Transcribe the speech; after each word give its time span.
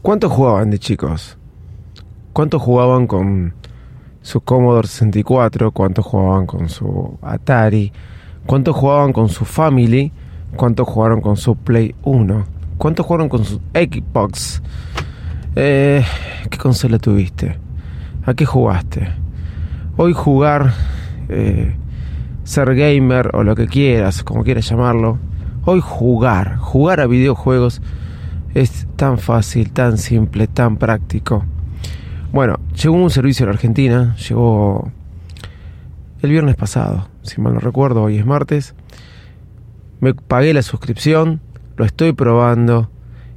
¿Cuánto 0.00 0.30
jugaban 0.30 0.70
de 0.70 0.78
chicos? 0.78 1.36
¿Cuánto 2.32 2.60
jugaban 2.60 3.08
con 3.08 3.52
su 4.22 4.40
Commodore 4.40 4.86
64? 4.86 5.72
¿Cuánto 5.72 6.02
jugaban 6.04 6.46
con 6.46 6.68
su 6.68 7.18
Atari? 7.20 7.92
¿Cuánto 8.46 8.72
jugaban 8.72 9.12
con 9.12 9.28
su 9.28 9.44
Family? 9.44 10.12
¿Cuánto 10.54 10.84
jugaron 10.84 11.20
con 11.20 11.36
su 11.36 11.56
Play 11.56 11.96
1? 12.04 12.44
¿Cuánto 12.78 13.02
jugaron 13.02 13.28
con 13.28 13.44
su 13.44 13.60
Xbox? 13.74 14.62
Eh, 15.56 16.04
¿Qué 16.48 16.58
consola 16.58 17.00
tuviste? 17.00 17.58
¿A 18.24 18.34
qué 18.34 18.46
jugaste? 18.46 19.08
Hoy 19.96 20.12
jugar, 20.12 20.74
eh, 21.28 21.74
ser 22.44 22.72
gamer 22.76 23.32
o 23.34 23.42
lo 23.42 23.56
que 23.56 23.66
quieras, 23.66 24.22
como 24.22 24.44
quieras 24.44 24.70
llamarlo. 24.70 25.18
Hoy 25.64 25.80
jugar, 25.80 26.56
jugar 26.58 27.00
a 27.00 27.06
videojuegos 27.08 27.82
es 28.60 28.88
tan 28.96 29.18
fácil, 29.18 29.72
tan 29.72 29.98
simple, 29.98 30.48
tan 30.48 30.78
práctico. 30.78 31.44
Bueno, 32.32 32.58
llegó 32.74 32.96
un 32.96 33.10
servicio 33.10 33.44
en 33.44 33.50
Argentina, 33.50 34.16
llegó 34.16 34.90
el 36.20 36.30
viernes 36.30 36.56
pasado, 36.56 37.08
si 37.22 37.40
mal 37.40 37.54
no 37.54 37.60
recuerdo, 37.60 38.02
hoy 38.02 38.18
es 38.18 38.26
martes. 38.26 38.74
Me 40.00 40.12
pagué 40.14 40.52
la 40.54 40.62
suscripción, 40.62 41.40
lo 41.76 41.84
estoy 41.84 42.12
probando 42.12 42.90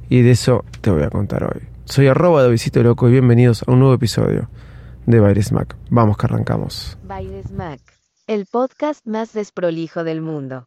y 0.08 0.22
de 0.22 0.32
eso 0.32 0.64
te 0.80 0.90
voy 0.90 1.04
a 1.04 1.10
contar 1.10 1.44
hoy. 1.44 1.62
Soy 1.84 2.08
arroba 2.08 2.42
de 2.42 2.50
Visito 2.50 2.82
Loco 2.82 3.08
y 3.08 3.12
bienvenidos 3.12 3.62
a 3.66 3.70
un 3.70 3.78
nuevo 3.78 3.94
episodio 3.94 4.50
de 5.06 5.20
Baires 5.20 5.52
Mac. 5.52 5.76
Vamos 5.88 6.16
que 6.16 6.26
arrancamos. 6.26 6.98
Baires 7.04 7.52
Mac, 7.52 7.80
el 8.26 8.46
podcast 8.46 9.06
más 9.06 9.32
desprolijo 9.32 10.02
del 10.02 10.20
mundo. 10.20 10.66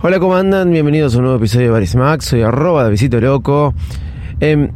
Hola, 0.00 0.20
¿cómo 0.20 0.36
andan? 0.36 0.70
Bienvenidos 0.70 1.14
a 1.14 1.18
un 1.18 1.24
nuevo 1.24 1.38
episodio 1.38 1.66
de 1.66 1.72
Baris 1.72 1.94
Max. 1.94 2.26
Soy 2.26 2.40
arroba 2.40 2.84
de 2.84 2.90
Visito 2.90 3.20
Loco. 3.20 3.74
En 4.40 4.72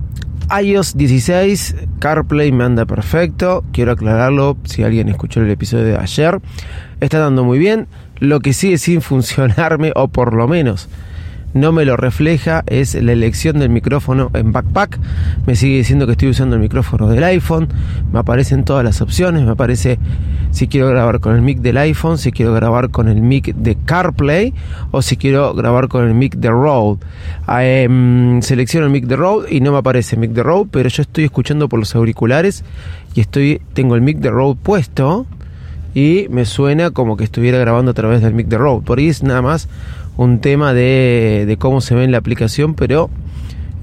iOS 0.62 0.96
16, 0.96 1.76
CarPlay 2.00 2.52
me 2.52 2.64
anda 2.64 2.84
perfecto. 2.84 3.64
Quiero 3.72 3.92
aclararlo 3.92 4.58
si 4.64 4.82
alguien 4.82 5.08
escuchó 5.08 5.40
el 5.40 5.48
episodio 5.48 5.84
de 5.84 5.96
ayer. 5.96 6.40
Está 7.00 7.20
dando 7.20 7.44
muy 7.44 7.58
bien. 7.58 7.86
Lo 8.18 8.40
que 8.40 8.52
sigue 8.52 8.76
sin 8.76 9.00
funcionarme, 9.00 9.92
o 9.94 10.08
por 10.08 10.34
lo 10.34 10.48
menos 10.48 10.90
no 11.54 11.72
me 11.72 11.84
lo 11.84 11.96
refleja 11.96 12.64
es 12.66 12.94
la 12.94 13.12
elección 13.12 13.58
del 13.58 13.68
micrófono 13.68 14.30
en 14.34 14.52
backpack. 14.52 14.98
Me 15.46 15.56
sigue 15.56 15.76
diciendo 15.76 16.06
que 16.06 16.12
estoy 16.12 16.28
usando 16.28 16.56
el 16.56 16.62
micrófono 16.62 17.08
del 17.08 17.22
iPhone. 17.24 17.68
Me 18.12 18.18
aparecen 18.18 18.64
todas 18.64 18.84
las 18.84 19.00
opciones. 19.02 19.42
Me 19.42 19.50
aparece 19.50 19.98
si 20.50 20.68
quiero 20.68 20.88
grabar 20.88 21.20
con 21.20 21.34
el 21.34 21.42
mic 21.42 21.58
del 21.60 21.78
iPhone, 21.78 22.18
si 22.18 22.32
quiero 22.32 22.52
grabar 22.52 22.90
con 22.90 23.08
el 23.08 23.20
mic 23.20 23.54
de 23.54 23.76
CarPlay 23.76 24.54
o 24.90 25.02
si 25.02 25.16
quiero 25.16 25.54
grabar 25.54 25.88
con 25.88 26.06
el 26.06 26.14
mic 26.14 26.36
de 26.36 26.50
Rode. 26.50 27.00
Eh, 27.60 28.38
selecciono 28.42 28.86
el 28.86 28.92
mic 28.92 29.06
de 29.06 29.16
Rode 29.16 29.54
y 29.54 29.60
no 29.60 29.72
me 29.72 29.78
aparece 29.78 30.16
mic 30.16 30.30
de 30.32 30.42
Rode, 30.42 30.68
pero 30.70 30.88
yo 30.88 31.02
estoy 31.02 31.24
escuchando 31.24 31.68
por 31.68 31.78
los 31.78 31.94
auriculares 31.94 32.64
y 33.14 33.20
estoy 33.20 33.60
tengo 33.72 33.94
el 33.94 34.02
mic 34.02 34.18
de 34.18 34.30
Rode 34.30 34.58
puesto 34.62 35.26
y 35.94 36.26
me 36.30 36.44
suena 36.44 36.90
como 36.90 37.16
que 37.16 37.24
estuviera 37.24 37.58
grabando 37.58 37.90
a 37.90 37.94
través 37.94 38.22
del 38.22 38.34
mic 38.34 38.48
de 38.48 38.58
Rode. 38.58 38.82
Por 38.82 38.98
ahí 38.98 39.08
es 39.08 39.22
nada 39.22 39.42
más 39.42 39.68
un 40.22 40.40
tema 40.40 40.72
de, 40.72 41.56
cómo 41.58 41.80
se 41.80 41.94
ve 41.94 42.04
en 42.04 42.12
la 42.12 42.18
aplicación, 42.18 42.74
pero 42.74 43.10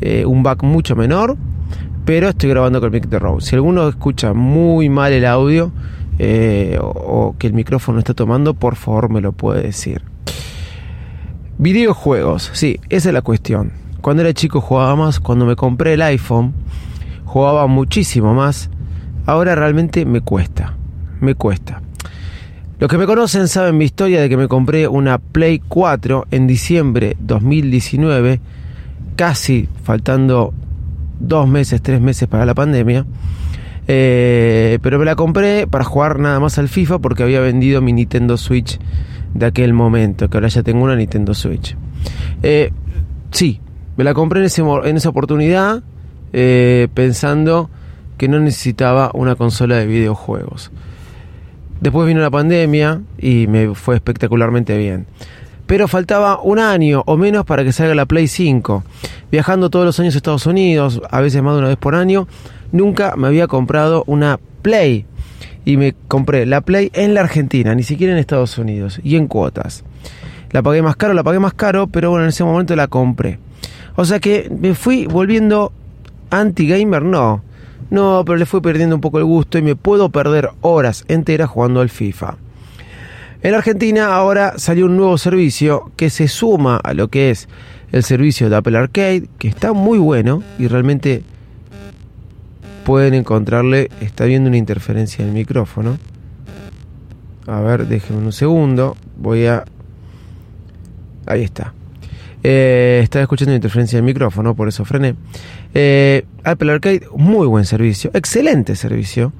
eh, 0.02 0.26
un 0.26 0.44
back 0.44 0.64
mucho 0.64 0.96
menor. 0.96 1.38
Pero 2.06 2.30
estoy 2.30 2.50
grabando 2.50 2.80
con 2.80 2.88
el 2.88 3.02
mic 3.02 3.10
de 3.10 3.20
Rode. 3.20 3.42
Si 3.42 3.56
alguno 3.56 3.88
escucha 3.88 4.34
muy 4.34 4.90
mal 4.90 5.14
el 5.14 5.26
audio 5.26 5.72
eh, 6.18 6.80
o, 6.82 6.88
o 6.88 7.36
que 7.38 7.48
el 7.48 7.54
micrófono 7.54 8.00
está 8.00 8.14
tomando, 8.14 8.54
por 8.56 8.76
favor 8.76 9.12
me 9.12 9.22
lo 9.22 9.32
puede 9.32 9.62
decir. 9.62 10.02
Videojuegos, 11.60 12.50
sí, 12.54 12.80
esa 12.90 13.10
es 13.10 13.14
la 13.14 13.22
cuestión. 13.22 13.74
Cuando 14.02 14.24
era 14.24 14.34
chico 14.34 14.62
jugaba 14.62 14.96
más, 14.96 15.20
cuando 15.20 15.46
me 15.46 15.56
compré 15.56 15.94
el 15.94 16.02
iPhone 16.02 16.54
jugaba 17.30 17.68
muchísimo 17.68 18.34
más. 18.34 18.70
Ahora 19.26 19.54
realmente 19.54 20.06
me 20.06 20.22
cuesta, 20.22 20.76
me 21.22 21.36
cuesta. 21.36 21.82
Los 22.80 22.90
que 22.90 22.98
me 22.98 23.06
conocen 23.06 23.50
saben 23.50 23.78
mi 23.78 23.84
historia 23.84 24.22
de 24.22 24.30
que 24.30 24.38
me 24.38 24.48
compré 24.48 24.88
una 24.88 25.18
Play 25.18 25.60
4 25.60 26.28
en 26.32 26.48
diciembre 26.48 27.18
2019, 27.20 28.40
casi 29.18 29.68
faltando 29.84 30.54
dos 31.20 31.46
meses, 31.46 31.82
tres 31.82 32.00
meses 32.00 32.30
para 32.30 32.46
la 32.46 32.54
pandemia. 32.54 33.06
Eh, 33.86 34.80
pero 34.82 34.98
me 34.98 35.04
la 35.04 35.18
compré 35.18 35.68
para 35.68 35.84
jugar 35.84 36.20
nada 36.20 36.40
más 36.40 36.58
al 36.58 36.70
FIFA 36.70 37.00
porque 37.00 37.24
había 37.24 37.42
vendido 37.42 37.82
mi 37.82 37.92
Nintendo 37.92 38.38
Switch 38.38 38.80
de 39.34 39.46
aquel 39.46 39.74
momento, 39.74 40.30
que 40.30 40.38
ahora 40.38 40.48
ya 40.48 40.64
tengo 40.64 40.86
una 40.86 40.96
Nintendo 40.96 41.34
Switch. 41.34 41.76
Eh, 42.44 42.72
sí, 43.32 43.60
me 43.98 44.06
la 44.06 44.14
compré 44.14 44.40
en, 44.40 44.46
esa 44.96 45.10
oportunidad 45.10 45.84
eh, 46.32 46.88
pensando 46.94 47.70
que 48.18 48.30
no 48.30 48.40
necesitaba 48.40 49.12
una 49.14 49.36
consola 49.36 49.76
de 49.76 49.86
videojuegos. 49.86 50.72
Después 51.82 52.08
vino 52.08 52.20
la 52.20 52.30
pandemia 52.30 53.02
y 53.18 53.48
me 53.48 53.74
fue 53.74 53.96
espectacularmente 53.96 54.78
bien. 54.78 55.06
Pero 55.66 55.88
faltaba 55.88 56.42
un 56.42 56.60
año 56.60 57.04
o 57.06 57.16
menos 57.16 57.46
para 57.46 57.64
que 57.64 57.72
salga 57.72 57.96
la 57.96 58.06
Play 58.06 58.28
5. 58.28 58.84
Viajando 59.32 59.70
todos 59.70 59.86
los 59.86 60.00
años 60.00 60.16
a 60.16 60.18
Estados 60.18 60.46
Unidos, 60.46 61.02
a 61.10 61.22
veces 61.22 61.44
más 61.44 61.54
de 61.54 61.60
una 61.60 61.68
vez 61.68 61.78
por 61.78 61.96
año, 61.96 62.28
nunca 62.72 63.16
me 63.16 63.28
había 63.28 63.48
comprado 63.48 64.04
una 64.08 64.40
Play. 64.62 65.06
Y 65.66 65.78
me 65.78 65.94
compré 66.08 66.46
la 66.46 66.62
Play 66.62 66.90
en 66.94 67.14
la 67.14 67.22
Argentina, 67.22 67.76
ni 67.76 67.84
siquiera 67.84 68.14
en 68.14 68.20
Estados 68.20 68.58
Unidos, 68.58 69.00
y 69.04 69.16
en 69.16 69.28
cuotas. 69.28 69.84
La 70.52 70.64
pagué 70.64 70.82
más 70.82 70.96
caro, 70.96 71.14
la 71.14 71.24
pagué 71.24 71.40
más 71.40 71.54
caro, 71.54 71.88
pero 71.88 72.10
bueno, 72.10 72.26
en 72.26 72.30
ese 72.30 72.44
momento 72.44 72.76
la 72.76 72.88
compré. 72.88 73.38
O 73.96 74.06
sea 74.06 74.20
que 74.20 74.50
me 74.50 74.74
fui 74.74 75.06
volviendo 75.06 75.72
anti-gamer, 76.32 77.04
no. 77.04 77.44
No, 77.90 78.24
pero 78.26 78.38
le 78.38 78.46
fui 78.46 78.62
perdiendo 78.62 78.96
un 78.96 79.02
poco 79.02 79.18
el 79.18 79.26
gusto 79.26 79.58
y 79.58 79.62
me 79.62 79.76
puedo 79.76 80.10
perder 80.10 80.52
horas 80.62 81.06
enteras 81.08 81.50
jugando 81.50 81.82
al 81.82 81.90
FIFA. 81.90 82.38
En 83.42 83.56
Argentina 83.56 84.14
ahora 84.16 84.54
salió 84.58 84.86
un 84.86 84.98
nuevo 84.98 85.18
servicio 85.18 85.92
que 85.96 86.10
se 86.10 86.28
suma 86.28 86.78
a 86.78 86.94
lo 86.94 87.08
que 87.08 87.32
es 87.32 87.48
el 87.92 88.04
servicio 88.04 88.50
de 88.50 88.58
Apple 88.58 88.78
Arcade, 88.78 89.30
que 89.40 89.48
está 89.48 89.74
muy 89.74 89.98
bueno 89.98 90.44
y 90.60 90.68
realmente 90.68 91.24
pueden 92.84 93.14
encontrarle, 93.14 93.90
está 94.02 94.26
viendo 94.26 94.50
una 94.50 94.58
interferencia 94.58 95.24
en 95.24 95.30
el 95.30 95.34
micrófono. 95.34 95.98
A 97.48 97.62
ver, 97.62 97.88
déjenme 97.88 98.26
un 98.26 98.34
segundo, 98.34 98.98
voy 99.18 99.46
a... 99.46 99.64
Ahí 101.26 101.44
está. 101.44 101.74
Eh, 102.44 103.02
estaba 103.04 103.24
escuchando 103.24 103.52
una 103.52 103.58
interferencia 103.58 103.98
del 103.98 104.06
micrófono, 104.06 104.56
por 104.56 104.68
eso 104.68 104.86
frené. 104.86 105.16
Eh, 105.74 106.26
Apple 106.44 106.72
Arcade, 106.72 107.02
muy 107.16 107.48
buen 107.48 107.66
servicio, 107.66 108.12
excelente 108.14 108.76
servicio. 108.76 109.34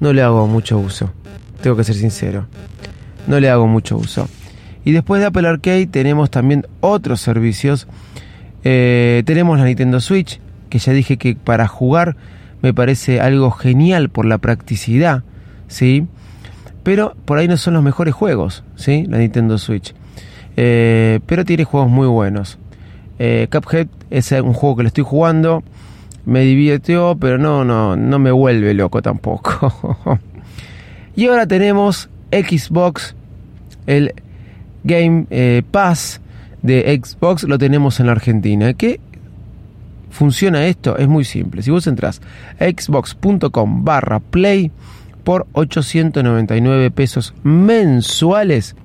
No 0.00 0.12
le 0.12 0.22
hago 0.22 0.46
mucho 0.46 0.78
uso, 0.78 1.12
tengo 1.62 1.76
que 1.76 1.84
ser 1.84 1.96
sincero. 1.96 2.46
No 3.26 3.40
le 3.40 3.48
hago 3.50 3.66
mucho 3.66 3.96
uso. 3.96 4.28
Y 4.84 4.92
después 4.92 5.20
de 5.20 5.26
Apple 5.26 5.48
Arcade 5.48 5.86
tenemos 5.86 6.30
también 6.30 6.66
otros 6.80 7.20
servicios. 7.20 7.88
Eh, 8.64 9.22
tenemos 9.24 9.58
la 9.58 9.64
Nintendo 9.64 10.00
Switch, 10.00 10.40
que 10.68 10.78
ya 10.78 10.92
dije 10.92 11.16
que 11.16 11.34
para 11.34 11.66
jugar 11.66 12.16
me 12.62 12.74
parece 12.74 13.20
algo 13.20 13.50
genial 13.50 14.10
por 14.10 14.26
la 14.26 14.38
practicidad, 14.38 15.22
¿sí? 15.68 16.06
Pero 16.82 17.16
por 17.24 17.38
ahí 17.38 17.48
no 17.48 17.56
son 17.56 17.74
los 17.74 17.82
mejores 17.82 18.14
juegos, 18.14 18.64
¿sí? 18.76 19.06
La 19.08 19.18
Nintendo 19.18 19.58
Switch. 19.58 19.94
Eh, 20.56 21.20
pero 21.26 21.44
tiene 21.44 21.64
juegos 21.64 21.90
muy 21.90 22.06
buenos. 22.06 22.58
Eh, 23.18 23.48
Cuphead 23.50 23.88
es 24.10 24.32
un 24.32 24.52
juego 24.52 24.76
que 24.76 24.82
lo 24.82 24.88
estoy 24.88 25.04
jugando. 25.04 25.62
Me 26.24 26.40
divirtió, 26.40 27.16
pero 27.20 27.38
no, 27.38 27.64
no, 27.64 27.96
no 27.96 28.18
me 28.18 28.30
vuelve 28.30 28.74
loco 28.74 29.02
tampoco. 29.02 30.18
y 31.16 31.26
ahora 31.26 31.46
tenemos 31.46 32.08
Xbox, 32.32 33.14
el 33.86 34.14
Game 34.84 35.26
eh, 35.30 35.62
Pass, 35.70 36.20
de 36.62 37.00
Xbox 37.02 37.44
lo 37.44 37.58
tenemos 37.58 38.00
en 38.00 38.06
la 38.06 38.12
Argentina. 38.12 38.72
¿Qué 38.72 39.00
funciona 40.10 40.66
esto? 40.66 40.96
Es 40.96 41.08
muy 41.08 41.24
simple. 41.24 41.62
Si 41.62 41.70
vos 41.70 41.86
entras 41.86 42.22
a 42.58 42.64
xbox.com 42.64 43.84
barra 43.84 44.20
play 44.20 44.70
por 45.24 45.46
899 45.52 46.90
pesos 46.90 47.34
mensuales, 47.42 48.76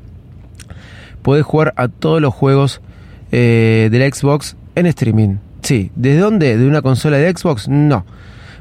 podés 1.21 1.45
jugar 1.45 1.74
a 1.77 1.88
todos 1.88 2.21
los 2.21 2.33
juegos 2.33 2.81
eh, 3.31 3.89
de 3.92 4.00
la 4.00 4.13
Xbox 4.13 4.56
en 4.75 4.86
streaming. 4.86 5.38
Sí, 5.62 5.92
¿desde 5.95 6.19
dónde? 6.19 6.57
¿De 6.57 6.68
una 6.68 6.81
consola 6.81 7.18
de 7.18 7.31
Xbox? 7.31 7.68
No. 7.68 8.06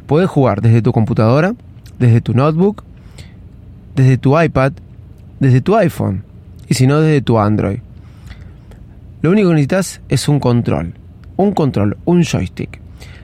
Podés 0.06 0.28
jugar 0.28 0.60
desde 0.60 0.82
tu 0.82 0.92
computadora, 0.92 1.54
desde 1.98 2.20
tu 2.20 2.34
notebook, 2.34 2.82
desde 3.94 4.18
tu 4.18 4.40
iPad, 4.40 4.72
desde 5.40 5.60
tu 5.60 5.76
iPhone 5.76 6.24
y 6.68 6.74
si 6.74 6.86
no 6.86 7.00
desde 7.00 7.20
tu 7.20 7.38
Android. 7.38 7.78
Lo 9.22 9.30
único 9.30 9.48
que 9.48 9.54
necesitas 9.54 10.00
es 10.08 10.28
un 10.28 10.38
control, 10.38 10.94
un 11.36 11.52
control, 11.52 11.96
un 12.04 12.22
joystick. 12.22 12.80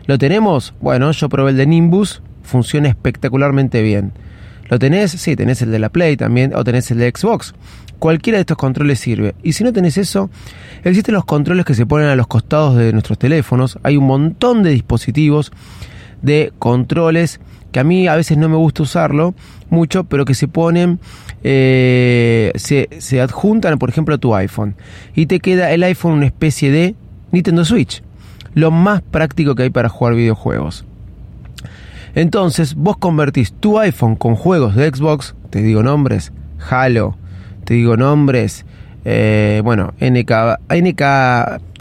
¿Lo 0.06 0.18
tenemos? 0.18 0.74
Bueno, 0.80 1.10
yo 1.12 1.28
probé 1.28 1.52
el 1.52 1.56
de 1.56 1.66
Nimbus, 1.66 2.22
funciona 2.42 2.88
espectacularmente 2.88 3.82
bien. 3.82 4.12
¿Lo 4.68 4.78
tenés? 4.78 5.12
Sí, 5.12 5.36
tenés 5.36 5.62
el 5.62 5.70
de 5.70 5.78
la 5.78 5.90
Play 5.90 6.16
también 6.16 6.54
o 6.54 6.64
tenés 6.64 6.90
el 6.90 6.98
de 6.98 7.12
Xbox. 7.14 7.54
Cualquiera 7.98 8.38
de 8.38 8.40
estos 8.40 8.56
controles 8.56 8.98
sirve. 8.98 9.34
Y 9.42 9.52
si 9.52 9.64
no 9.64 9.72
tenés 9.72 9.98
eso, 9.98 10.30
existen 10.82 11.14
los 11.14 11.24
controles 11.24 11.64
que 11.64 11.74
se 11.74 11.86
ponen 11.86 12.08
a 12.08 12.16
los 12.16 12.26
costados 12.26 12.76
de 12.76 12.92
nuestros 12.92 13.18
teléfonos. 13.18 13.78
Hay 13.82 13.96
un 13.96 14.06
montón 14.06 14.62
de 14.62 14.70
dispositivos 14.70 15.52
de 16.22 16.52
controles 16.58 17.40
que 17.72 17.80
a 17.80 17.84
mí 17.84 18.06
a 18.06 18.14
veces 18.14 18.38
no 18.38 18.48
me 18.48 18.56
gusta 18.56 18.84
usarlo 18.84 19.34
mucho, 19.68 20.04
pero 20.04 20.24
que 20.24 20.34
se 20.34 20.48
ponen, 20.48 21.00
eh, 21.42 22.52
se, 22.54 22.88
se 22.98 23.20
adjuntan, 23.20 23.78
por 23.78 23.88
ejemplo, 23.88 24.14
a 24.14 24.18
tu 24.18 24.34
iPhone. 24.34 24.76
Y 25.14 25.26
te 25.26 25.40
queda 25.40 25.72
el 25.72 25.82
iPhone 25.82 26.12
una 26.12 26.26
especie 26.26 26.70
de 26.70 26.94
Nintendo 27.32 27.64
Switch. 27.64 28.02
Lo 28.54 28.70
más 28.70 29.02
práctico 29.02 29.54
que 29.54 29.64
hay 29.64 29.70
para 29.70 29.88
jugar 29.88 30.14
videojuegos. 30.14 30.84
Entonces, 32.14 32.74
vos 32.74 32.96
convertís 32.96 33.52
tu 33.52 33.78
iPhone 33.78 34.14
con 34.16 34.36
juegos 34.36 34.76
de 34.76 34.88
Xbox, 34.88 35.34
te 35.50 35.62
digo 35.62 35.82
nombres, 35.82 36.32
Halo, 36.70 37.16
te 37.64 37.74
digo 37.74 37.96
nombres, 37.96 38.64
eh, 39.04 39.60
bueno, 39.64 39.94
NK, 40.00 40.60
NK, 40.68 41.02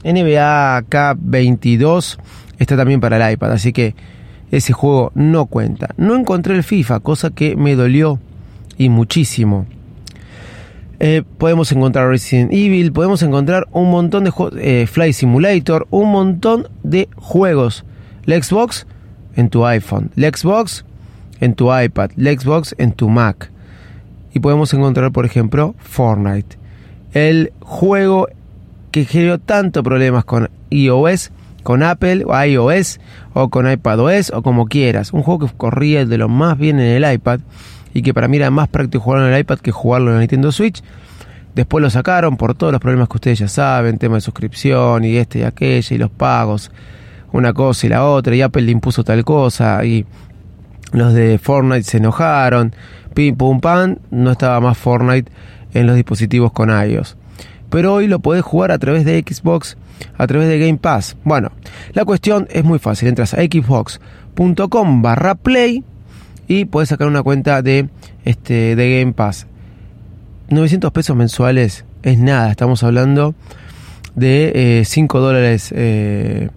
NBA 0.03 0.83
K22 0.89 2.17
está 2.57 2.75
también 2.75 2.99
para 2.99 3.17
el 3.17 3.33
iPad, 3.33 3.51
así 3.51 3.71
que 3.73 3.95
ese 4.51 4.73
juego 4.73 5.11
no 5.15 5.45
cuenta. 5.45 5.89
No 5.97 6.15
encontré 6.15 6.55
el 6.55 6.63
FIFA, 6.63 6.99
cosa 6.99 7.29
que 7.29 7.55
me 7.55 7.75
dolió 7.75 8.19
y 8.77 8.89
muchísimo. 8.89 9.65
Eh, 10.99 11.23
podemos 11.37 11.71
encontrar 11.71 12.07
Resident 12.07 12.51
Evil, 12.53 12.91
podemos 12.91 13.21
encontrar 13.23 13.67
un 13.71 13.89
montón 13.89 14.23
de 14.23 14.29
juegos, 14.29 14.59
eh, 14.61 14.87
Fly 14.87 15.13
Simulator, 15.13 15.87
un 15.89 16.11
montón 16.11 16.67
de 16.83 17.09
juegos. 17.15 17.85
La 18.25 18.41
Xbox 18.41 18.87
en 19.35 19.49
tu 19.49 19.65
iPhone, 19.65 20.11
la 20.15 20.29
Xbox 20.29 20.85
en 21.39 21.55
tu 21.55 21.75
iPad, 21.75 22.11
la 22.15 22.31
Xbox 22.31 22.75
en 22.77 22.93
tu 22.93 23.09
Mac. 23.09 23.51
Y 24.33 24.39
podemos 24.39 24.73
encontrar, 24.73 25.11
por 25.11 25.25
ejemplo, 25.25 25.75
Fortnite, 25.79 26.57
el 27.13 27.53
juego 27.59 28.27
que 28.91 29.05
generó 29.05 29.39
tantos 29.39 29.83
problemas 29.83 30.25
con 30.25 30.49
iOS, 30.69 31.31
con 31.63 31.83
Apple 31.83 32.23
o 32.25 32.43
iOS 32.43 32.99
o 33.33 33.49
con 33.49 33.69
iPadOS 33.69 34.31
o 34.33 34.41
como 34.41 34.67
quieras. 34.67 35.13
Un 35.13 35.23
juego 35.23 35.47
que 35.47 35.53
corría 35.55 36.05
de 36.05 36.17
lo 36.17 36.29
más 36.29 36.57
bien 36.57 36.79
en 36.79 37.03
el 37.03 37.13
iPad 37.13 37.39
y 37.93 38.01
que 38.01 38.13
para 38.13 38.27
mí 38.27 38.37
era 38.37 38.51
más 38.51 38.67
práctico 38.67 39.03
jugarlo 39.03 39.27
en 39.27 39.33
el 39.33 39.39
iPad 39.39 39.59
que 39.59 39.71
jugarlo 39.71 40.09
en 40.09 40.15
la 40.15 40.19
Nintendo 40.21 40.51
Switch. 40.51 40.83
Después 41.55 41.81
lo 41.81 41.89
sacaron 41.89 42.37
por 42.37 42.55
todos 42.55 42.71
los 42.71 42.81
problemas 42.81 43.07
que 43.07 43.17
ustedes 43.17 43.39
ya 43.39 43.47
saben, 43.47 43.99
tema 43.99 44.15
de 44.15 44.21
suscripción 44.21 45.03
y 45.03 45.17
este 45.17 45.39
y 45.39 45.43
aquella 45.43 45.95
y 45.95 45.97
los 45.99 46.09
pagos 46.09 46.71
una 47.33 47.51
cosa 47.53 47.85
y 47.85 47.89
la 47.89 48.05
otra, 48.05 48.35
y 48.35 48.41
Apple 48.41 48.61
le 48.61 48.71
impuso 48.71 49.03
tal 49.03 49.25
cosa, 49.25 49.83
y 49.83 50.05
los 50.93 51.13
de 51.13 51.37
Fortnite 51.39 51.83
se 51.83 51.97
enojaron, 51.97 52.73
pim 53.13 53.35
pum 53.35 53.59
pam, 53.59 53.97
no 54.11 54.31
estaba 54.31 54.61
más 54.61 54.77
Fortnite 54.77 55.29
en 55.73 55.87
los 55.87 55.95
dispositivos 55.95 56.51
con 56.53 56.69
iOS. 56.69 57.17
Pero 57.69 57.95
hoy 57.95 58.07
lo 58.07 58.19
podés 58.19 58.43
jugar 58.43 58.71
a 58.71 58.77
través 58.77 59.03
de 59.03 59.23
Xbox, 59.27 59.77
a 60.17 60.27
través 60.27 60.47
de 60.47 60.59
Game 60.59 60.77
Pass. 60.77 61.17
Bueno, 61.23 61.51
la 61.93 62.05
cuestión 62.05 62.47
es 62.51 62.63
muy 62.63 62.77
fácil, 62.77 63.09
entras 63.09 63.33
a 63.33 63.37
xbox.com 63.37 65.01
barra 65.01 65.35
play 65.35 65.83
y 66.47 66.65
puedes 66.65 66.89
sacar 66.89 67.07
una 67.07 67.23
cuenta 67.23 67.63
de, 67.63 67.89
este, 68.25 68.75
de 68.75 68.99
Game 68.99 69.13
Pass. 69.13 69.47
900 70.49 70.91
pesos 70.91 71.15
mensuales 71.15 71.83
es 72.03 72.19
nada, 72.19 72.51
estamos 72.51 72.83
hablando 72.83 73.33
de 74.15 74.83
5 74.85 75.17
eh, 75.17 75.21
dólares. 75.21 75.73
Eh, 75.75 76.49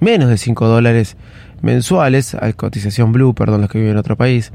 menos 0.00 0.28
de 0.28 0.38
5 0.38 0.66
dólares 0.66 1.16
mensuales, 1.62 2.36
hay 2.40 2.52
cotización 2.52 3.12
blue, 3.12 3.34
perdón, 3.34 3.62
los 3.62 3.70
que 3.70 3.78
viven 3.78 3.92
en 3.92 3.98
otro 3.98 4.16
país. 4.16 4.52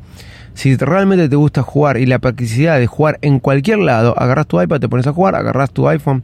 Si 0.53 0.75
realmente 0.75 1.29
te 1.29 1.35
gusta 1.35 1.61
jugar 1.61 1.97
y 1.97 2.05
la 2.05 2.19
practicidad 2.19 2.79
de 2.79 2.87
jugar 2.87 3.17
en 3.21 3.39
cualquier 3.39 3.79
lado, 3.79 4.13
agarras 4.17 4.47
tu 4.47 4.61
iPad, 4.61 4.79
te 4.79 4.89
pones 4.89 5.07
a 5.07 5.13
jugar, 5.13 5.35
agarras 5.35 5.71
tu 5.71 5.87
iPhone, 5.87 6.23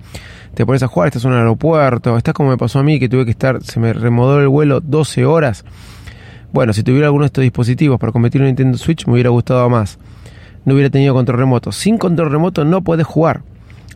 te 0.54 0.66
pones 0.66 0.84
a 0.84 0.88
jugar, 0.88 1.08
estás 1.08 1.26
en 1.26 1.32
un 1.32 1.38
aeropuerto, 1.38 2.18
estás 2.18 2.34
como 2.34 2.50
me 2.50 2.58
pasó 2.58 2.80
a 2.80 2.84
mí, 2.84 3.00
que 3.00 3.10
tuve 3.10 3.26
que 3.26 3.32
estar, 3.32 3.64
se 3.64 3.80
me 3.80 3.94
remodó 3.94 4.42
el 4.42 4.48
vuelo 4.48 4.82
12 4.82 5.26
horas. 5.26 5.64
Bueno, 6.52 6.74
si 6.74 6.84
tuviera 6.84 7.08
alguno 7.08 7.24
de 7.24 7.28
estos 7.28 7.42
dispositivos 7.42 8.00
para 8.00 8.12
competir 8.12 8.42
en 8.42 8.48
Nintendo 8.48 8.78
Switch, 8.78 9.08
me 9.08 9.14
hubiera 9.14 9.30
gustado 9.30 9.70
más. 9.70 10.00
No 10.66 10.74
hubiera 10.74 10.90
tenido 10.90 11.14
control 11.14 11.40
remoto. 11.40 11.72
Sin 11.72 11.98
control 11.98 12.32
remoto 12.32 12.66
no 12.66 12.82
puedes 12.82 13.06
jugar. 13.06 13.44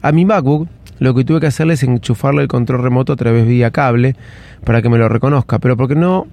A 0.01 0.12
mi 0.12 0.24
MacBook 0.25 0.68
lo 1.00 1.13
que 1.13 1.24
tuve 1.24 1.40
que 1.40 1.48
hacerle 1.48 1.74
es 1.74 1.84
enchufarle 1.84 2.42
el 2.42 2.48
control 2.48 2.84
remoto 2.84 3.13
a 3.13 3.16
través 3.16 3.48
vía 3.48 3.72
cable 3.72 4.16
para 4.63 4.81
que 4.81 4.90
me 4.90 4.98
lo 4.98 5.10
reconozca, 5.10 5.60
pero 5.60 5.78
porque 5.78 5.96
no 5.96 6.28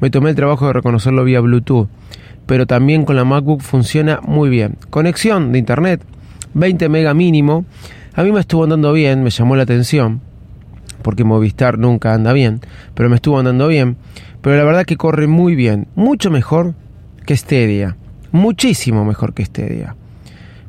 me 0.00 0.10
tomé 0.10 0.30
el 0.30 0.36
trabajo 0.36 0.66
de 0.66 0.72
reconocerlo 0.72 1.24
vía 1.24 1.40
Bluetooth. 1.40 1.88
Pero 2.46 2.66
también 2.66 3.04
con 3.04 3.14
la 3.14 3.24
MacBook 3.24 3.62
funciona 3.62 4.20
muy 4.20 4.50
bien. 4.50 4.76
Conexión 4.90 5.52
de 5.52 5.60
internet, 5.60 6.02
20 6.54 6.88
mega 6.88 7.14
mínimo. 7.14 7.64
A 8.14 8.24
mí 8.24 8.32
me 8.32 8.40
estuvo 8.40 8.64
andando 8.64 8.92
bien, 8.92 9.22
me 9.22 9.30
llamó 9.30 9.54
la 9.54 9.62
atención, 9.62 10.20
porque 11.02 11.22
Movistar 11.22 11.78
nunca 11.78 12.14
anda 12.14 12.32
bien, 12.32 12.60
pero 12.94 13.08
me 13.08 13.16
estuvo 13.16 13.38
andando 13.38 13.68
bien. 13.68 13.96
Pero 14.40 14.56
la 14.56 14.64
verdad 14.64 14.84
que 14.84 14.96
corre 14.96 15.28
muy 15.28 15.54
bien, 15.54 15.86
mucho 15.94 16.30
mejor 16.30 16.74
que 17.24 17.36
Stadia, 17.36 17.96
muchísimo 18.32 19.04
mejor 19.04 19.34
que 19.34 19.44
Stadia. 19.44 19.94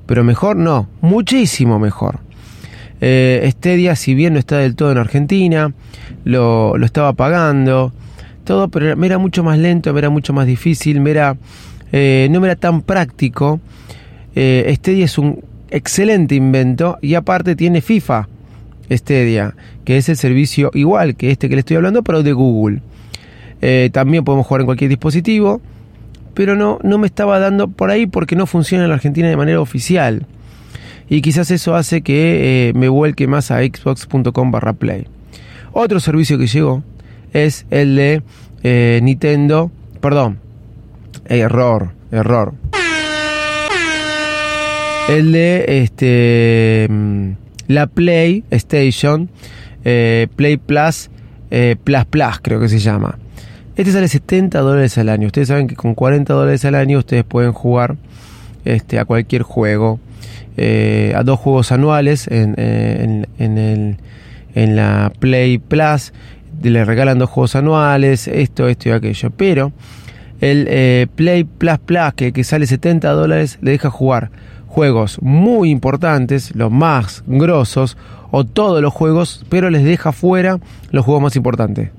Pero 0.05 0.23
mejor 0.23 0.55
no, 0.55 0.87
muchísimo 1.01 1.79
mejor. 1.79 2.19
Eh, 3.05 3.51
Stadia, 3.51 3.97
si 3.97 4.15
bien 4.15 4.31
no 4.31 4.39
está 4.39 4.59
del 4.59 4.77
todo 4.77 4.93
en 4.93 4.97
Argentina, 4.97 5.73
lo, 6.23 6.77
estaba 6.77 7.11
pagando, 7.11 7.91
todo, 8.45 8.69
pero 8.69 8.95
me 8.95 9.07
era 9.07 9.17
mucho 9.17 9.43
más 9.43 9.59
lento, 9.59 9.91
me 9.91 9.99
era 9.99 10.09
mucho 10.09 10.31
más 10.31 10.47
difícil, 10.47 11.03
eh, 11.91 12.27
no 12.31 12.39
me 12.39 12.47
era 12.47 12.55
tan 12.55 12.81
práctico. 12.81 13.59
Eh, 14.35 14.73
Stadia 14.77 15.03
es 15.03 15.17
un 15.17 15.43
excelente 15.69 16.35
invento 16.35 16.97
y 17.01 17.15
aparte 17.15 17.57
tiene 17.57 17.81
FIFA 17.81 18.29
Stadia, 18.89 19.53
que 19.83 19.97
es 19.97 20.07
el 20.07 20.15
servicio 20.15 20.71
igual 20.73 21.17
que 21.17 21.29
este 21.29 21.49
que 21.49 21.55
le 21.55 21.59
estoy 21.59 21.75
hablando, 21.75 22.03
pero 22.03 22.23
de 22.23 22.31
Google. 22.31 22.79
Eh, 23.61 23.89
también 23.91 24.23
podemos 24.23 24.47
jugar 24.47 24.61
en 24.61 24.65
cualquier 24.65 24.89
dispositivo, 24.89 25.59
pero 26.33 26.55
no, 26.55 26.79
no 26.83 26.97
me 26.99 27.07
estaba 27.07 27.37
dando 27.39 27.67
por 27.67 27.91
ahí 27.91 28.07
porque 28.07 28.37
no 28.37 28.45
funciona 28.45 28.85
en 28.85 28.91
la 28.91 28.95
Argentina 28.95 29.27
de 29.27 29.35
manera 29.35 29.59
oficial 29.59 30.25
y 31.09 31.21
quizás 31.21 31.51
eso 31.51 31.75
hace 31.75 32.01
que 32.01 32.69
eh, 32.69 32.73
me 32.73 32.89
vuelque 32.89 33.27
más 33.27 33.51
a 33.51 33.59
xbox.com 33.59 34.51
barra 34.51 34.73
play. 34.73 35.07
Otro 35.71 35.99
servicio 35.99 36.37
que 36.37 36.47
llegó 36.47 36.83
es 37.33 37.65
el 37.69 37.95
de 37.95 38.21
eh, 38.63 38.99
Nintendo, 39.03 39.71
perdón, 39.99 40.39
error, 41.25 41.91
error. 42.11 42.53
El 45.09 45.31
de 45.33 45.65
este 45.83 46.87
mm, 46.89 47.31
la 47.67 47.87
Play 47.87 48.45
Station 48.51 49.29
eh, 49.83 50.27
Play 50.35 50.55
Plus 50.57 51.09
Plus 51.83 52.05
Plus 52.05 52.39
creo 52.41 52.59
que 52.59 52.69
se 52.69 52.79
llama. 52.79 53.19
Este 53.75 53.91
sale 53.91 54.07
70 54.07 54.59
dólares 54.59 54.97
al 54.99 55.09
año. 55.09 55.27
Ustedes 55.27 55.47
saben 55.47 55.67
que 55.67 55.75
con 55.75 55.95
40 55.95 56.31
dólares 56.31 56.63
al 56.65 56.75
año 56.75 56.99
ustedes 56.99 57.23
pueden 57.23 57.53
jugar 57.53 57.95
este, 58.65 58.99
a 58.99 59.05
cualquier 59.05 59.41
juego 59.41 59.99
eh, 60.57 61.13
a 61.15 61.23
dos 61.23 61.39
juegos 61.39 61.71
anuales 61.71 62.27
en, 62.27 62.55
eh, 62.57 63.25
el, 63.37 63.97
en 64.55 64.75
la 64.75 65.11
Play 65.19 65.57
Plus. 65.57 66.13
Le 66.61 66.85
regalan 66.85 67.19
dos 67.19 67.29
juegos 67.29 67.55
anuales, 67.55 68.27
esto, 68.27 68.67
esto 68.67 68.89
y 68.89 68.91
aquello. 68.91 69.31
Pero 69.31 69.71
el 70.41 70.67
eh, 70.69 71.07
Play 71.15 71.43
Plus 71.43 71.79
Plus, 71.79 72.13
que, 72.15 72.31
que 72.31 72.43
sale 72.43 72.67
70 72.67 73.09
dólares, 73.11 73.57
le 73.61 73.71
deja 73.71 73.89
jugar 73.89 74.31
juegos 74.67 75.21
muy 75.21 75.69
importantes, 75.69 76.55
los 76.55 76.71
más 76.71 77.23
grosos, 77.27 77.97
o 78.31 78.43
todos 78.43 78.81
los 78.81 78.91
juegos, 78.91 79.45
pero 79.49 79.69
les 79.69 79.83
deja 79.83 80.11
fuera 80.11 80.59
los 80.89 81.05
juegos 81.05 81.21
más 81.21 81.35
importantes. 81.35 81.91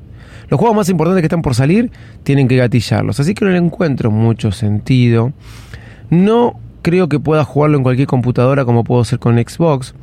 Los 0.49 0.59
juegos 0.59 0.77
más 0.77 0.89
importantes 0.89 1.23
que 1.23 1.27
están 1.27 1.43
por 1.43 1.55
salir 1.55 1.93
tienen 2.25 2.49
que 2.49 2.57
gatillarlos, 2.57 3.21
así 3.21 3.35
que 3.35 3.45
no 3.45 3.53
le 3.53 3.59
encuentro 3.59 4.11
mucho 4.11 4.51
sentido. 4.51 5.33
No 6.11 6.59
creo 6.85 7.09
que 7.09 7.19
pueda 7.19 7.45
jugarlo 7.45 7.79
en 7.79 7.83
cualquier 7.83 8.07
computadora 8.07 8.67
como 8.67 8.85
puedo 8.85 9.00
hacer 9.00 9.19
con 9.19 9.37
Xbox. 9.37 9.95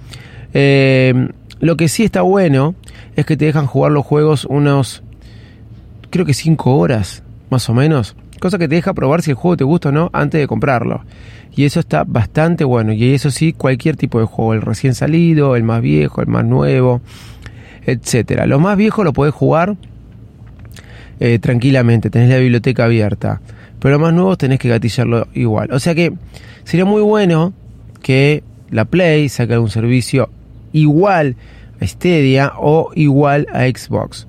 Eh, 0.54 1.30
Lo 1.60 1.78
que 1.78 1.88
sí 1.88 2.04
está 2.04 2.24
bueno 2.24 2.74
es 3.16 3.26
que 3.28 3.38
te 3.38 3.46
dejan 3.46 3.68
jugar 3.68 3.92
los 3.92 4.04
juegos 4.04 4.46
unos, 4.46 5.04
creo 6.10 6.26
que 6.26 6.34
5 6.34 6.76
horas, 6.76 7.24
más 7.52 7.70
o 7.70 7.74
menos. 7.76 8.16
Cosa 8.40 8.58
que 8.58 8.68
te 8.68 8.74
deja 8.74 8.96
probar 8.96 9.22
si 9.22 9.30
el 9.30 9.36
juego 9.36 9.56
te 9.56 9.64
gusta 9.64 9.90
o 9.90 9.92
no 9.92 10.10
antes 10.12 10.42
de 10.42 10.48
comprarlo. 10.48 11.04
Y 11.56 11.66
eso 11.66 11.80
está 11.80 12.04
bastante 12.04 12.64
bueno. 12.64 12.94
Y 12.94 13.14
eso 13.14 13.30
sí, 13.30 13.54
cualquier 13.54 13.96
tipo 13.96 14.20
de 14.20 14.26
juego, 14.26 14.56
el 14.56 14.62
recién 14.62 14.96
salido, 14.96 15.56
el 15.56 15.64
más 15.64 15.84
viejo, 15.84 16.22
el 16.22 16.28
más 16.28 16.44
nuevo, 16.46 17.02
etcétera. 17.86 18.48
Lo 18.48 18.60
más 18.60 18.76
viejo 18.76 19.04
lo 19.04 19.14
podés 19.14 19.36
jugar 19.36 19.76
eh, 21.20 21.38
tranquilamente, 21.38 22.10
tenés 22.10 22.30
la 22.30 22.38
biblioteca 22.38 22.86
abierta. 22.86 23.40
Pero 23.82 23.98
más 23.98 24.14
nuevo 24.14 24.38
tenés 24.38 24.60
que 24.60 24.70
gatillarlo 24.70 25.28
igual. 25.34 25.72
O 25.72 25.80
sea 25.80 25.96
que 25.96 26.14
sería 26.64 26.86
muy 26.86 27.02
bueno 27.02 27.52
que 28.02 28.44
la 28.70 28.86
Play 28.86 29.28
saque 29.28 29.58
un 29.58 29.70
servicio 29.70 30.30
igual 30.72 31.36
a 31.82 31.88
Stadia 31.88 32.54
o 32.58 32.92
igual 32.96 33.48
a 33.52 33.64
Xbox. 33.64 34.28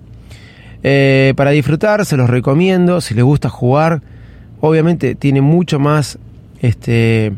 Eh, 0.82 1.34
para 1.36 1.50
disfrutar 1.50 2.04
se 2.06 2.16
los 2.16 2.28
recomiendo, 2.28 3.00
si 3.00 3.14
les 3.14 3.24
gusta 3.24 3.48
jugar, 3.50 4.02
obviamente 4.60 5.14
tiene 5.14 5.42
mucho 5.42 5.78
más, 5.78 6.18
este, 6.60 7.32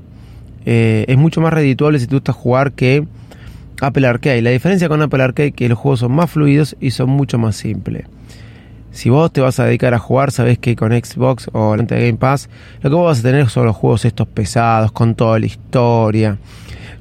eh, 0.64 1.04
es 1.08 1.18
mucho 1.18 1.40
más 1.40 1.52
redituable 1.52 1.98
si 1.98 2.06
te 2.06 2.14
gusta 2.14 2.32
jugar 2.32 2.72
que 2.72 3.06
Apple 3.80 4.06
Arcade. 4.06 4.40
La 4.40 4.50
diferencia 4.50 4.88
con 4.88 5.02
Apple 5.02 5.22
Arcade 5.22 5.48
es 5.48 5.54
que 5.54 5.68
los 5.68 5.78
juegos 5.78 6.00
son 6.00 6.12
más 6.12 6.30
fluidos 6.30 6.76
y 6.80 6.92
son 6.92 7.10
mucho 7.10 7.38
más 7.38 7.56
simples. 7.56 8.06
Si 8.94 9.10
vos 9.10 9.32
te 9.32 9.40
vas 9.40 9.58
a 9.58 9.64
dedicar 9.64 9.92
a 9.92 9.98
jugar, 9.98 10.30
sabes 10.30 10.56
que 10.56 10.76
con 10.76 10.92
Xbox 10.92 11.50
o 11.52 11.74
la 11.74 11.82
Game 11.82 12.14
Pass, 12.14 12.48
lo 12.80 12.90
que 12.90 12.94
vos 12.94 13.06
vas 13.06 13.18
a 13.18 13.22
tener 13.22 13.48
son 13.48 13.66
los 13.66 13.74
juegos 13.74 14.04
estos 14.04 14.28
pesados, 14.28 14.92
con 14.92 15.16
toda 15.16 15.40
la 15.40 15.46
historia, 15.46 16.38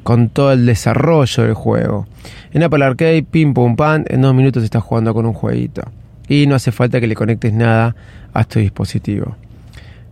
con 0.01 0.29
todo 0.29 0.53
el 0.53 0.65
desarrollo 0.65 1.43
del 1.43 1.53
juego. 1.53 2.07
En 2.51 2.63
Apple 2.63 2.83
Arcade, 2.83 3.21
pim 3.21 3.53
pum 3.53 3.75
pan, 3.75 4.05
en 4.09 4.23
dos 4.23 4.33
minutos 4.33 4.63
estás 4.63 4.81
jugando 4.81 5.13
con 5.13 5.27
un 5.27 5.33
jueguito. 5.33 5.83
Y 6.27 6.47
no 6.47 6.55
hace 6.55 6.71
falta 6.71 6.99
que 6.99 7.05
le 7.05 7.13
conectes 7.13 7.53
nada 7.53 7.95
a 8.33 8.43
tu 8.43 8.57
dispositivo. 8.57 9.35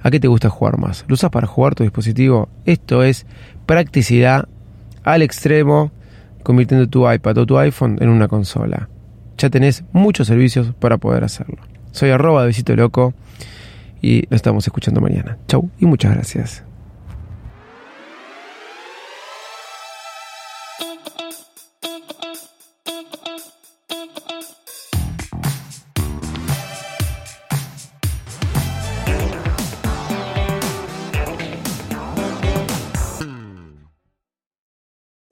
¿A 0.04 0.12
qué 0.12 0.20
te 0.20 0.28
gusta 0.28 0.52
jugar 0.52 0.78
más? 0.78 1.04
¿Lo 1.08 1.16
usas 1.16 1.32
para 1.32 1.48
jugar 1.48 1.74
tu 1.74 1.82
dispositivo? 1.82 2.48
Esto 2.64 3.02
es 3.02 3.26
practicidad 3.66 4.48
al 5.04 5.24
extremo, 5.24 5.92
convirtiendo 6.44 6.88
tu 6.88 7.12
iPad 7.12 7.40
o 7.40 7.46
tu 7.48 7.58
iPhone 7.58 7.98
en 8.02 8.10
una 8.10 8.28
consola. 8.28 8.88
Ya 9.40 9.50
tenés 9.50 9.84
muchos 9.94 10.28
servicios 10.28 10.76
para 10.80 10.98
poder 10.98 11.24
hacerlo. 11.24 11.71
Soy 11.92 12.10
arroba 12.10 12.42
de 12.42 12.48
Visito 12.48 12.76
Loco 12.76 13.14
y 14.02 14.24
nos 14.30 14.38
estamos 14.38 14.66
escuchando 14.66 15.02
mañana. 15.02 15.38
Chau 15.48 15.70
y 15.80 15.86
muchas 15.86 16.14
gracias. 16.14 16.64